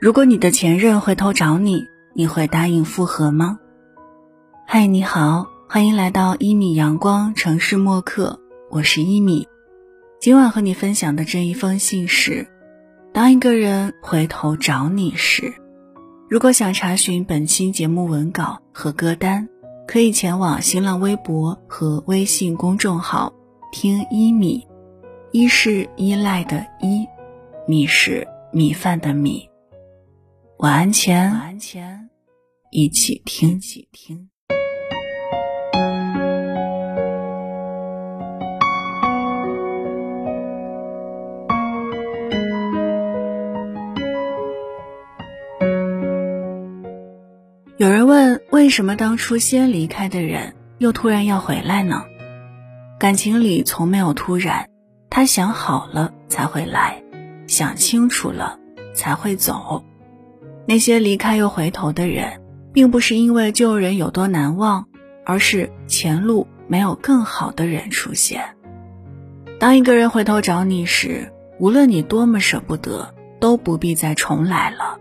[0.00, 3.58] 如果你的前任回头找你，你会答应复合吗？
[4.66, 8.40] 嗨，你好，欢迎来到一米阳光城市默客，
[8.70, 9.46] 我是一米。
[10.18, 12.48] 今晚和你分享的这一封信是：
[13.12, 15.52] 当一个人回头找你时。
[16.30, 19.46] 如果想查询本期节目文稿和歌单，
[19.86, 23.30] 可以前往新浪微博和微信公众号
[23.70, 24.66] 听一米。
[25.30, 27.06] 一是依赖的依，
[27.68, 29.49] 米是米饭的米。
[30.60, 32.10] 晚安前，晚安前，
[32.70, 34.28] 一起听，一起听。
[47.78, 52.04] 有人问：为什么当初先离开的人，又突然要回来呢？
[52.98, 54.68] 感情里从没有突然，
[55.08, 57.02] 他想好了才会来，
[57.46, 58.58] 想清楚了
[58.94, 59.82] 才会走。
[60.66, 62.40] 那些离开又回头的人，
[62.72, 64.86] 并不是因为旧人有多难忘，
[65.24, 68.42] 而是前路没有更好的人出现。
[69.58, 74.98] 当一个人回头找你时，无论你多么舍不得，都不必再重来了。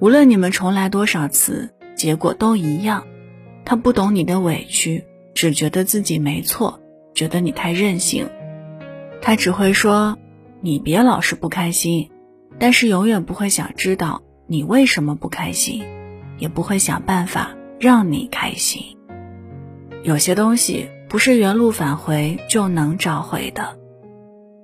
[0.00, 1.72] 无论你们重来多少次。
[1.94, 3.04] 结果都一样，
[3.64, 6.80] 他不懂你的委屈，只觉得自己没错，
[7.14, 8.28] 觉得你太任性。
[9.20, 10.18] 他只会说
[10.62, 12.10] ：“你别老是不开心。”
[12.58, 15.82] 但是永远不会想知道你为什么不开心，
[16.36, 18.98] 也不会想办法让你开心。
[20.02, 23.78] 有些东西不是原路返回就能找回的，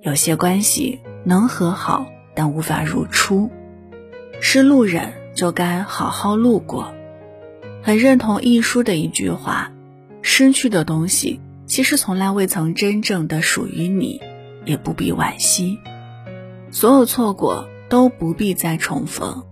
[0.01, 3.49] 有些关系能和好，但无法如初。
[4.39, 6.93] 是路人就该好好路过。
[7.81, 9.71] 很认同一书的一句话
[10.21, 14.21] ：“失去的东西其实从来未曾真正的属于你，
[14.65, 15.79] 也不必惋惜。
[16.69, 19.45] 所有错过都不必再重逢。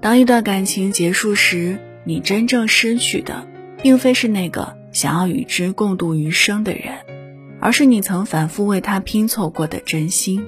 [0.00, 3.46] 当一段感情结束时，你真正失去的，
[3.82, 6.94] 并非是那个想要与之共度余生的人，
[7.60, 10.42] 而是你曾反复为他拼凑过的真心。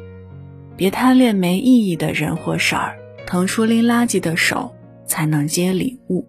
[0.75, 2.97] 别贪恋没意义的人或事儿，
[3.27, 4.75] 腾出拎垃圾的手，
[5.05, 6.27] 才能接礼物。”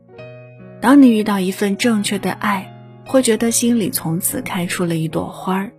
[0.81, 2.73] 当你遇到一份正确的爱，
[3.05, 5.71] 会觉得心里从此开出了一朵花儿，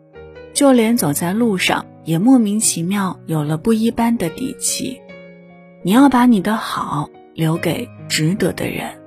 [0.54, 4.99] 就连走在路上也莫名其妙有了不一般的底气。
[5.83, 8.99] 你要把你的好留给值得的人，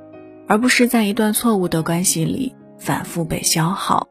[0.47, 4.07] 而不是在一段错误的关系里反复被消耗。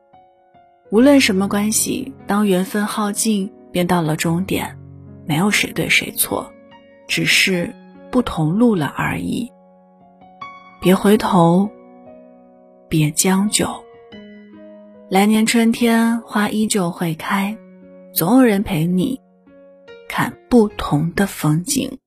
[0.90, 4.78] 无论什么关系，当缘分耗尽，便到了终点，
[5.26, 6.52] 没有谁对谁错，
[7.06, 7.74] 只是
[8.10, 9.52] 不同路了而已。
[10.80, 11.68] 别回头。
[12.88, 13.68] 别将就，
[15.10, 17.58] 来年春天花依旧会开，
[18.12, 19.20] 总有人陪你
[20.08, 21.98] 看不同的风景。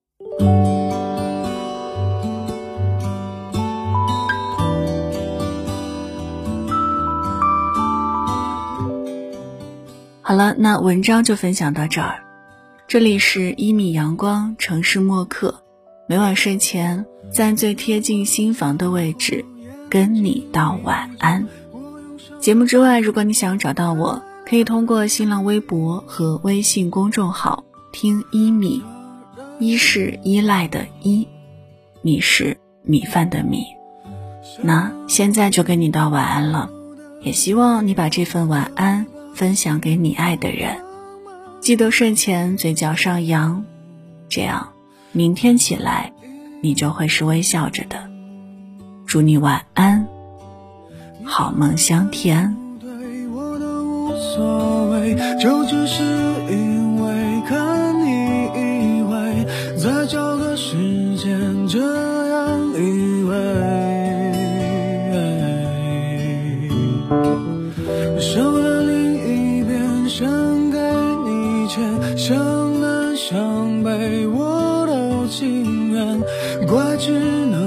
[10.30, 12.24] 好了，那文章就分享到这儿。
[12.88, 15.64] 这里是一米阳光城市默客，
[16.08, 17.04] 每晚睡前
[17.34, 19.44] 在最贴近心房的位置。
[19.90, 21.48] 跟你道晚安。
[22.40, 28.84] 节目之外，如果你想找到我，可以通过新浪微博和微信公众号听一米。
[29.58, 31.28] 一是依赖的依，
[32.04, 33.64] 米是米饭的米。
[34.62, 36.70] 那现在就跟你道晚安了，
[37.24, 39.08] 也希望你把这份晚安
[39.40, 40.84] 分享给你爱的人。
[41.62, 43.64] 记得睡前嘴角上扬，
[44.28, 44.74] 这样
[45.14, 46.12] 明天起来，
[46.62, 48.10] 你就会是微笑着的。
[49.06, 50.06] 祝你晚安，
[51.24, 52.54] 好梦香甜。
[55.40, 56.04] 就只是
[56.50, 56.79] 一
[73.30, 76.20] 伤悲，我都情愿，
[76.68, 77.12] 怪只
[77.46, 77.59] 能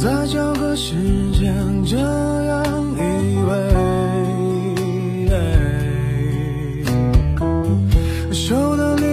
[0.00, 0.94] 再找个时
[1.32, 1.52] 间
[1.84, 2.64] 这样
[2.96, 3.00] 以
[3.42, 3.50] 为。
[8.32, 9.08] 手的另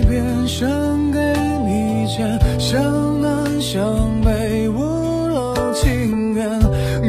[0.00, 1.20] 一边伸给
[1.64, 6.60] 你牵，向南向北屋漏情缘，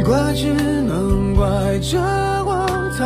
[0.05, 0.53] 怪只
[0.83, 1.97] 能怪这
[2.45, 3.03] 光太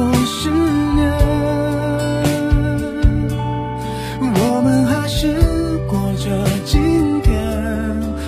[0.00, 1.12] 再过十年。
[4.22, 5.36] 我们还是
[5.86, 6.24] 过着
[6.64, 7.30] 今天。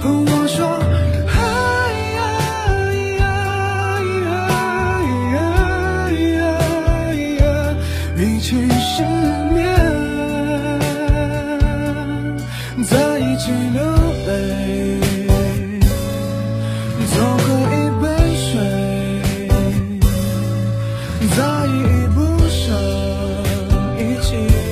[0.05, 0.11] 我
[0.47, 0.69] 说，
[1.33, 1.35] 哎
[6.29, 7.41] 呀，
[8.19, 9.03] 一起失
[9.55, 9.65] 眠，
[12.85, 13.81] 在一起流
[24.03, 24.72] 一起。